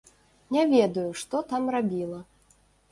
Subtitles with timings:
[0.55, 2.19] Не ведаю, што там рабіла.